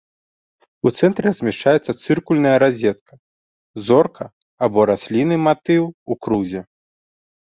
У 0.89 0.91
цэнтры 0.99 1.23
размяшчаецца 1.29 1.91
цыркульная 2.03 2.53
разетка, 2.63 3.13
зорка 3.89 4.25
або 4.69 4.87
раслінны 4.91 5.37
матыў 5.49 5.83
у 5.93 6.13
крузе. 6.29 6.61